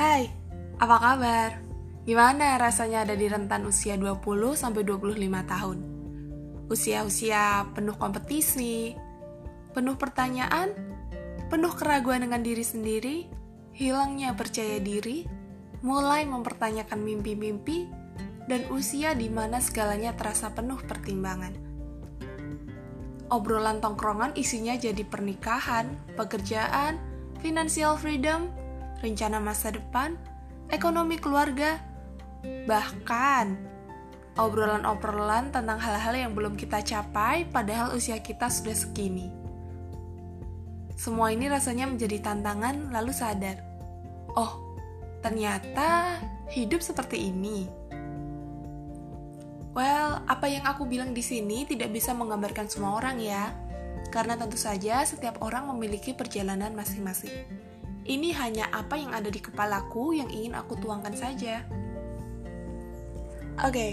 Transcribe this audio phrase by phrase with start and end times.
[0.00, 0.32] Hai,
[0.80, 1.60] apa kabar?
[2.08, 4.24] Gimana rasanya ada di rentan usia 20
[4.56, 5.12] sampai 25
[5.44, 5.78] tahun?
[6.72, 8.96] Usia-usia penuh kompetisi,
[9.76, 10.72] penuh pertanyaan,
[11.52, 13.28] penuh keraguan dengan diri sendiri,
[13.76, 15.28] hilangnya percaya diri,
[15.84, 17.84] mulai mempertanyakan mimpi-mimpi,
[18.48, 21.52] dan usia di mana segalanya terasa penuh pertimbangan.
[23.28, 26.96] Obrolan tongkrongan isinya jadi pernikahan, pekerjaan,
[27.44, 28.48] financial freedom,
[29.00, 30.14] rencana masa depan,
[30.68, 31.80] ekonomi keluarga,
[32.68, 33.56] bahkan
[34.38, 39.28] obrolan-obrolan tentang hal-hal yang belum kita capai padahal usia kita sudah segini.
[40.96, 43.56] Semua ini rasanya menjadi tantangan lalu sadar,
[44.36, 44.76] oh
[45.24, 46.20] ternyata
[46.52, 47.68] hidup seperti ini.
[49.70, 53.54] Well, apa yang aku bilang di sini tidak bisa menggambarkan semua orang ya,
[54.10, 57.69] karena tentu saja setiap orang memiliki perjalanan masing-masing.
[58.04, 61.64] Ini hanya apa yang ada di kepalaku yang ingin aku tuangkan saja.
[63.60, 63.92] Oke, okay,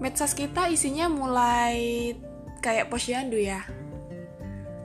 [0.00, 2.12] medsos kita isinya mulai
[2.64, 3.60] kayak posyandu ya.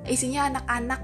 [0.04, 1.02] Isinya anak-anak,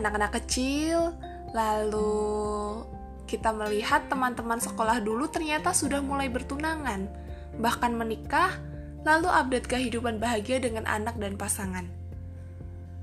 [0.00, 1.12] anak-anak kecil,
[1.52, 2.80] lalu
[3.28, 7.24] kita melihat teman-teman sekolah dulu ternyata sudah mulai bertunangan
[7.58, 8.50] bahkan menikah,
[9.06, 11.86] lalu update kehidupan bahagia dengan anak dan pasangan.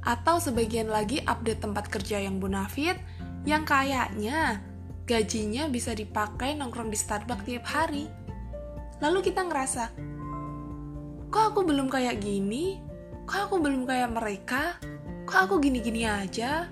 [0.02, 2.97] Atau sebagian lagi update tempat kerja yang bonafit,
[3.47, 4.61] yang kayaknya
[5.06, 8.08] gajinya bisa dipakai nongkrong di Starbucks tiap hari.
[9.02, 9.92] Lalu kita ngerasa,
[11.34, 12.78] kok aku belum kayak gini?
[13.25, 14.78] Kok aku belum kayak mereka?
[15.25, 16.69] Kok aku gini-gini aja?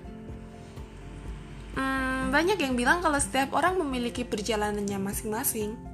[1.74, 5.90] Hmm, banyak yang bilang kalau setiap orang memiliki perjalanannya masing-masing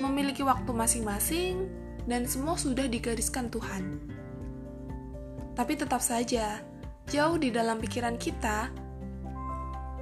[0.00, 1.66] memiliki waktu masing-masing,
[2.08, 4.00] dan semua sudah digariskan Tuhan.
[5.58, 6.62] Tapi tetap saja,
[7.10, 8.70] jauh di dalam pikiran kita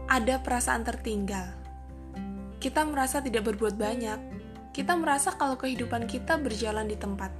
[0.06, 1.50] ada perasaan tertinggal.
[2.62, 4.18] Kita merasa tidak berbuat banyak.
[4.72, 7.32] Kita merasa kalau kehidupan kita berjalan di tempat.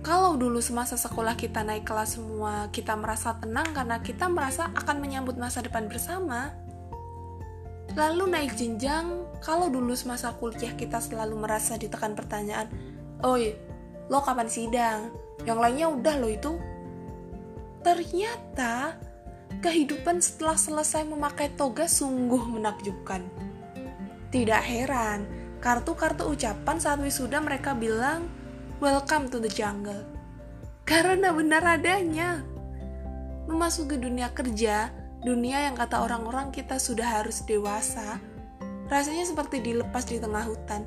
[0.00, 4.96] Kalau dulu semasa sekolah kita naik kelas semua, kita merasa tenang karena kita merasa akan
[4.96, 6.56] menyambut masa depan bersama
[7.98, 12.70] Lalu naik jenjang, kalau dulu semasa kuliah kita selalu merasa ditekan pertanyaan,
[13.26, 13.58] Oi,
[14.06, 15.10] lo kapan sidang?
[15.42, 16.52] Yang lainnya udah lo itu.
[17.82, 18.94] Ternyata,
[19.58, 23.26] kehidupan setelah selesai memakai toga sungguh menakjubkan.
[24.30, 25.26] Tidak heran,
[25.58, 28.30] kartu-kartu ucapan saat wisuda mereka bilang,
[28.78, 30.06] Welcome to the jungle.
[30.86, 32.40] Karena benar adanya.
[33.50, 34.88] Memasuki dunia kerja,
[35.20, 38.22] dunia yang kata orang-orang kita sudah harus dewasa,
[38.88, 40.86] rasanya seperti dilepas di tengah hutan.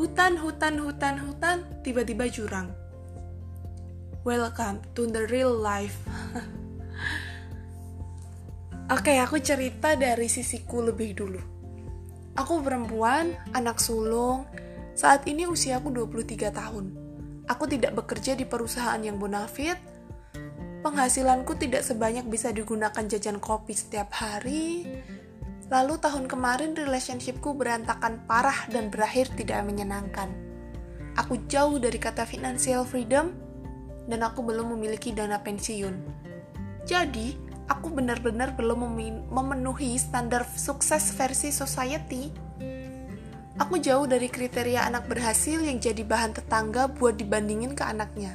[0.00, 2.72] Hutan, hutan, hutan, hutan, tiba-tiba jurang.
[4.24, 6.00] Welcome to the real life.
[8.90, 11.38] Oke, aku cerita dari sisiku lebih dulu.
[12.34, 14.50] Aku perempuan, anak sulung,
[14.98, 16.90] saat ini usiaku 23 tahun.
[17.46, 19.78] Aku tidak bekerja di perusahaan yang bonafit,
[20.82, 24.90] penghasilanku tidak sebanyak bisa digunakan jajan kopi setiap hari.
[25.70, 30.34] Lalu tahun kemarin relationshipku berantakan parah dan berakhir tidak menyenangkan.
[31.14, 33.38] Aku jauh dari kata financial freedom
[34.10, 35.94] dan aku belum memiliki dana pensiun.
[36.90, 38.98] Jadi, aku benar-benar belum
[39.30, 42.34] memenuhi standar sukses versi society.
[43.62, 48.34] Aku jauh dari kriteria anak berhasil yang jadi bahan tetangga buat dibandingin ke anaknya.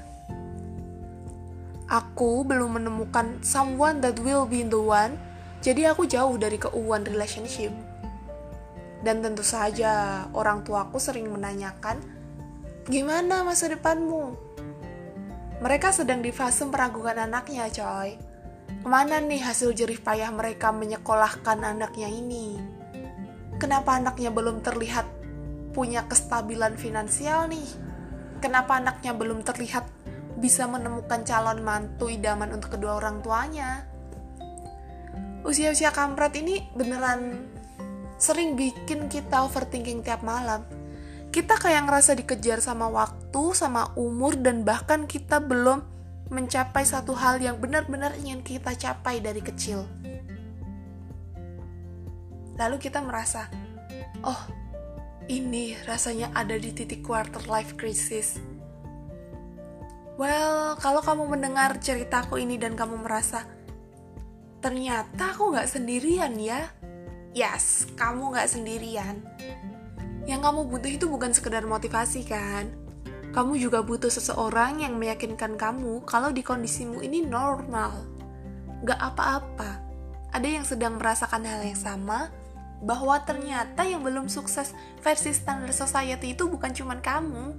[1.91, 5.19] Aku belum menemukan someone that will be the one,
[5.59, 7.75] jadi aku jauh dari keuuan relationship.
[9.05, 12.01] Dan tentu saja orang tuaku sering menanyakan,
[12.89, 14.33] gimana masa depanmu?
[15.61, 18.34] Mereka sedang di fase meragukan anaknya, coy.
[18.65, 22.57] Ke mana nih hasil jerih payah mereka menyekolahkan anaknya ini?
[23.57, 25.07] Kenapa anaknya belum terlihat
[25.73, 27.65] punya kestabilan finansial nih?
[28.39, 29.87] Kenapa anaknya belum terlihat
[30.35, 33.87] bisa menemukan calon mantu idaman untuk kedua orang tuanya.
[35.47, 37.47] Usia-usia kampret ini beneran
[38.19, 40.65] sering bikin kita overthinking tiap malam.
[41.31, 45.83] Kita kayak ngerasa dikejar sama waktu, sama umur, dan bahkan kita belum
[46.33, 49.85] mencapai satu hal yang benar-benar ingin kita capai dari kecil.
[52.55, 53.51] Lalu kita merasa,
[54.23, 54.41] oh,
[55.27, 58.39] ini rasanya ada di titik quarter life crisis
[60.15, 63.43] Well, kalau kamu mendengar ceritaku ini dan kamu merasa,
[64.63, 66.71] ternyata aku gak sendirian ya.
[67.35, 69.19] Yes, kamu gak sendirian.
[70.23, 72.71] Yang kamu butuh itu bukan sekedar motivasi kan?
[73.35, 78.07] Kamu juga butuh seseorang yang meyakinkan kamu kalau di kondisimu ini normal.
[78.87, 79.83] Gak apa-apa.
[80.31, 82.31] Ada yang sedang merasakan hal yang sama,
[82.79, 84.71] bahwa ternyata yang belum sukses
[85.03, 87.51] versi standar society itu bukan cuma kamu.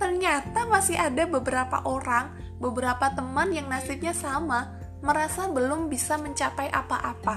[0.00, 7.36] Ternyata masih ada beberapa orang, beberapa teman yang nasibnya sama, merasa belum bisa mencapai apa-apa.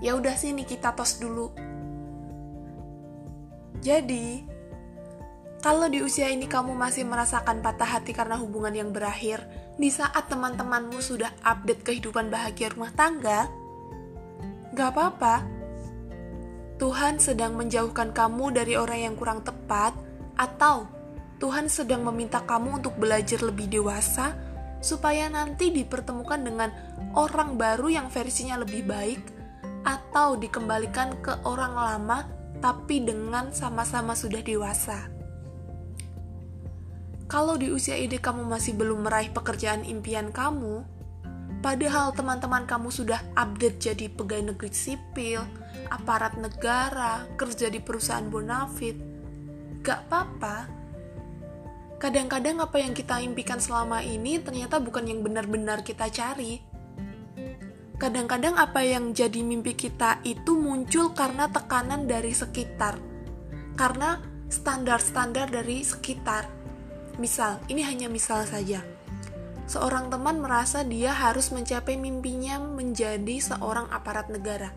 [0.00, 1.52] Ya udah sini kita tos dulu.
[3.84, 4.55] Jadi,
[5.66, 9.42] kalau di usia ini kamu masih merasakan patah hati karena hubungan yang berakhir,
[9.74, 13.50] di saat teman-temanmu sudah update kehidupan bahagia rumah tangga,
[14.78, 15.42] gak apa-apa,
[16.78, 19.90] Tuhan sedang menjauhkan kamu dari orang yang kurang tepat,
[20.38, 20.86] atau
[21.42, 24.38] Tuhan sedang meminta kamu untuk belajar lebih dewasa,
[24.78, 26.70] supaya nanti dipertemukan dengan
[27.18, 29.18] orang baru yang versinya lebih baik,
[29.82, 32.22] atau dikembalikan ke orang lama,
[32.62, 35.15] tapi dengan sama-sama sudah dewasa.
[37.26, 40.86] Kalau di usia ini kamu masih belum meraih pekerjaan impian kamu,
[41.58, 45.42] padahal teman-teman kamu sudah update jadi pegawai negeri sipil,
[45.90, 48.94] aparat negara, kerja di perusahaan bonafit.
[49.82, 50.70] Gak apa-apa.
[51.98, 56.62] Kadang-kadang apa yang kita impikan selama ini ternyata bukan yang benar-benar kita cari.
[57.98, 63.02] Kadang-kadang apa yang jadi mimpi kita itu muncul karena tekanan dari sekitar.
[63.74, 66.55] Karena standar-standar dari sekitar.
[67.16, 68.84] Misal, ini hanya misal saja.
[69.66, 74.70] Seorang teman merasa dia harus mencapai mimpinya menjadi seorang aparat negara.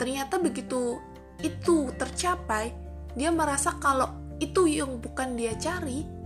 [0.00, 0.96] Ternyata begitu
[1.44, 2.72] itu tercapai
[3.12, 4.08] dia merasa kalau
[4.40, 6.20] itu yang bukan dia cari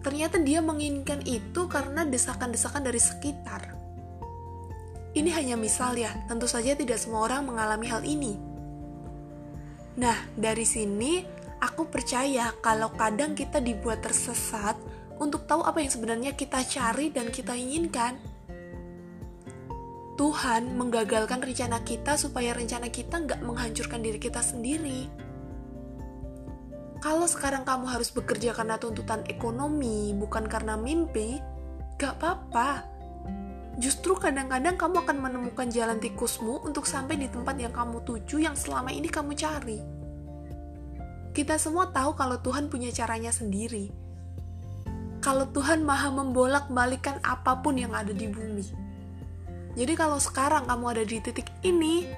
[0.00, 3.76] ternyata dia menginginkan itu karena desakan-desakan dari sekitar.
[5.10, 8.38] Ini hanya misal ya tentu saja tidak semua orang mengalami hal ini.
[10.00, 11.20] Nah dari sini
[11.60, 14.74] aku percaya kalau kadang kita dibuat tersesat
[15.20, 18.16] untuk tahu apa yang sebenarnya kita cari dan kita inginkan
[20.20, 25.08] Tuhan menggagalkan rencana kita supaya rencana kita nggak menghancurkan diri kita sendiri.
[27.00, 31.40] Kalau sekarang kamu harus bekerja karena tuntutan ekonomi, bukan karena mimpi,
[31.96, 32.84] gak apa-apa.
[33.80, 38.52] Justru kadang-kadang kamu akan menemukan jalan tikusmu untuk sampai di tempat yang kamu tuju yang
[38.52, 39.99] selama ini kamu cari.
[41.30, 43.90] Kita semua tahu kalau Tuhan punya caranya sendiri.
[45.20, 48.90] Kalau Tuhan maha membolak-balikan apa pun yang ada di bumi
[49.78, 52.10] jadi kalau sekarang kamu ada di titik ini,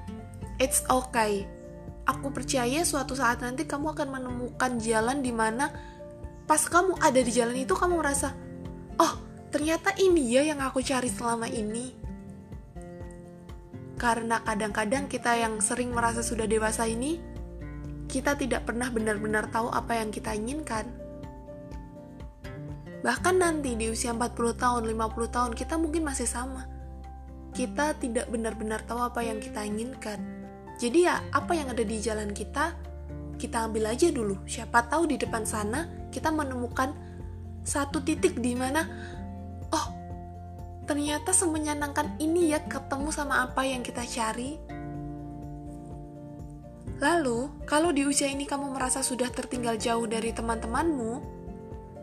[0.56, 1.44] it's okay.
[2.09, 5.70] Aku percaya suatu saat nanti kamu akan menemukan jalan di mana
[6.49, 8.35] pas kamu ada di jalan itu kamu merasa,
[8.99, 9.14] oh
[9.55, 11.94] ternyata ini ya yang aku cari selama ini.
[14.00, 17.23] Karena kadang-kadang kita yang sering merasa sudah dewasa ini,
[18.12, 20.85] kita tidak pernah benar-benar tahu apa yang kita inginkan.
[23.00, 26.69] Bahkan nanti di usia 40 tahun, 50 tahun, kita mungkin masih sama
[27.53, 30.19] kita tidak benar-benar tahu apa yang kita inginkan.
[30.81, 32.73] Jadi ya, apa yang ada di jalan kita,
[33.37, 34.41] kita ambil aja dulu.
[34.49, 36.97] Siapa tahu di depan sana kita menemukan
[37.62, 38.88] satu titik di mana,
[39.70, 39.87] oh,
[40.88, 44.56] ternyata semenyenangkan ini ya ketemu sama apa yang kita cari.
[47.02, 51.12] Lalu, kalau di usia ini kamu merasa sudah tertinggal jauh dari teman-temanmu,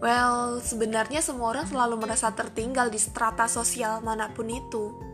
[0.04, 5.10] well, sebenarnya semua orang selalu merasa tertinggal di strata sosial mana pun itu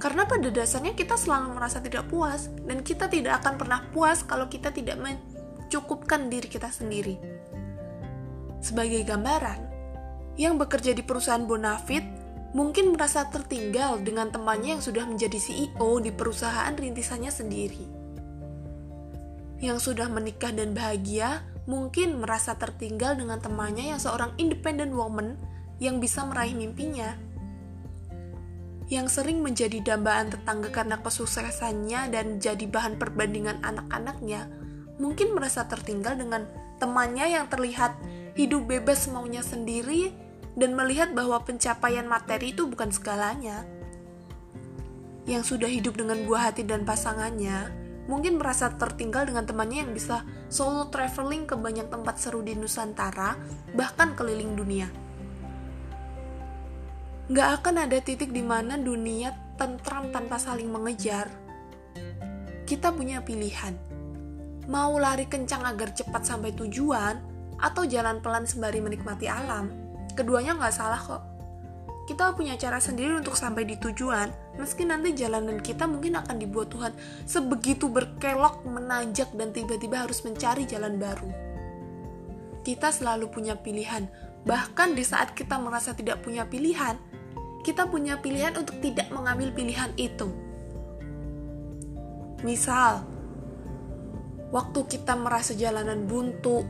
[0.00, 4.48] karena pada dasarnya kita selalu merasa tidak puas dan kita tidak akan pernah puas kalau
[4.48, 7.20] kita tidak mencukupkan diri kita sendiri.
[8.64, 9.60] Sebagai gambaran,
[10.40, 12.00] yang bekerja di perusahaan Bonafit
[12.56, 17.99] mungkin merasa tertinggal dengan temannya yang sudah menjadi CEO di perusahaan rintisannya sendiri.
[19.60, 25.36] Yang sudah menikah dan bahagia mungkin merasa tertinggal dengan temannya yang seorang independent woman
[25.78, 27.16] yang bisa meraih mimpinya
[28.90, 34.50] yang sering menjadi dambaan tetangga karena kesuksesannya dan jadi bahan perbandingan anak-anaknya,
[34.98, 36.50] mungkin merasa tertinggal dengan
[36.82, 37.94] temannya yang terlihat
[38.34, 40.10] hidup bebas maunya sendiri
[40.58, 43.62] dan melihat bahwa pencapaian materi itu bukan segalanya.
[45.30, 47.70] Yang sudah hidup dengan buah hati dan pasangannya,
[48.10, 53.38] mungkin merasa tertinggal dengan temannya yang bisa solo traveling ke banyak tempat seru di Nusantara,
[53.78, 54.90] bahkan keliling dunia
[57.30, 61.30] nggak akan ada titik di mana dunia tentram tanpa saling mengejar.
[62.66, 63.78] Kita punya pilihan,
[64.66, 67.22] mau lari kencang agar cepat sampai tujuan,
[67.62, 69.70] atau jalan pelan sembari menikmati alam.
[70.18, 71.29] Keduanya nggak salah kok.
[72.10, 76.74] Kita punya cara sendiri untuk sampai di tujuan, meski nanti jalanan kita mungkin akan dibuat
[76.74, 76.90] Tuhan
[77.22, 81.30] sebegitu berkelok, menanjak, dan tiba-tiba harus mencari jalan baru.
[82.66, 84.10] Kita selalu punya pilihan,
[84.42, 86.98] bahkan di saat kita merasa tidak punya pilihan,
[87.62, 90.34] kita punya pilihan untuk tidak mengambil pilihan itu.
[92.42, 93.06] Misal,
[94.50, 96.66] waktu kita merasa jalanan buntu,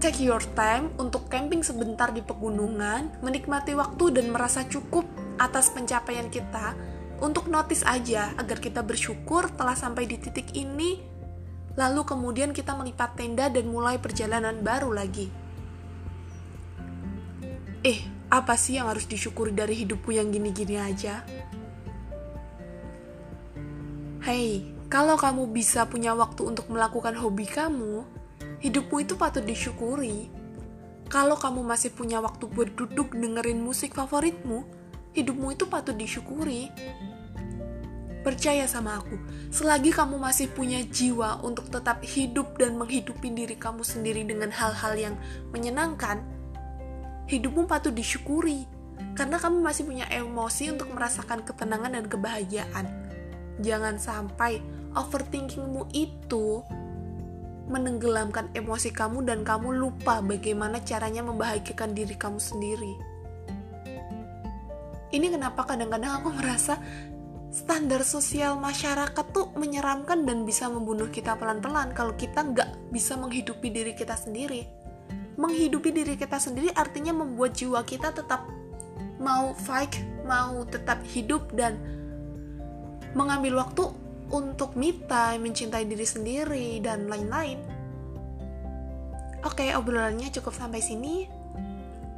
[0.00, 5.04] take your time untuk camping sebentar di pegunungan, menikmati waktu dan merasa cukup
[5.36, 6.72] atas pencapaian kita,
[7.20, 11.04] untuk notice aja agar kita bersyukur telah sampai di titik ini,
[11.76, 15.28] lalu kemudian kita melipat tenda dan mulai perjalanan baru lagi.
[17.84, 18.00] Eh,
[18.32, 21.20] apa sih yang harus disyukuri dari hidupku yang gini-gini aja?
[24.24, 28.19] Hei, kalau kamu bisa punya waktu untuk melakukan hobi kamu,
[28.60, 30.28] hidupmu itu patut disyukuri.
[31.10, 34.62] Kalau kamu masih punya waktu buat duduk dengerin musik favoritmu,
[35.16, 36.70] hidupmu itu patut disyukuri.
[38.20, 39.16] Percaya sama aku,
[39.48, 44.92] selagi kamu masih punya jiwa untuk tetap hidup dan menghidupi diri kamu sendiri dengan hal-hal
[44.92, 45.14] yang
[45.50, 46.20] menyenangkan,
[47.26, 48.68] hidupmu patut disyukuri
[49.16, 52.86] karena kamu masih punya emosi untuk merasakan ketenangan dan kebahagiaan.
[53.64, 54.60] Jangan sampai
[54.92, 56.60] overthinkingmu itu
[57.70, 62.92] menenggelamkan emosi kamu dan kamu lupa bagaimana caranya membahagiakan diri kamu sendiri.
[65.10, 66.78] Ini kenapa kadang-kadang aku merasa
[67.50, 73.70] standar sosial masyarakat tuh menyeramkan dan bisa membunuh kita pelan-pelan kalau kita nggak bisa menghidupi
[73.74, 74.66] diri kita sendiri.
[75.34, 78.46] Menghidupi diri kita sendiri artinya membuat jiwa kita tetap
[79.18, 81.74] mau fight, mau tetap hidup dan
[83.18, 83.90] mengambil waktu
[84.30, 87.58] untuk me time, mencintai diri sendiri, dan lain-lain.
[89.42, 91.26] Oke, obrolannya cukup sampai sini.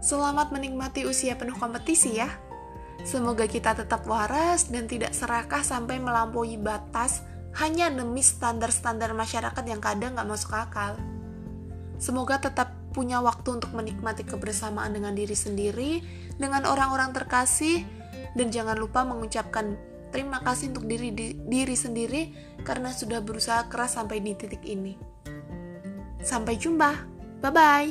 [0.02, 2.28] Selamat menikmati usia penuh kompetisi ya.
[3.06, 7.22] Semoga kita tetap waras dan tidak serakah sampai melampaui batas
[7.62, 10.98] hanya demi standar-standar masyarakat yang kadang gak masuk akal.
[12.02, 15.92] Semoga tetap punya waktu untuk menikmati kebersamaan dengan diri sendiri,
[16.36, 17.86] dengan orang-orang terkasih,
[18.34, 19.78] dan jangan lupa mengucapkan
[20.12, 22.28] Terima kasih untuk diri di, diri sendiri
[22.62, 24.92] karena sudah berusaha keras sampai di titik ini.
[26.20, 27.08] Sampai jumpa.
[27.40, 27.88] Bye bye.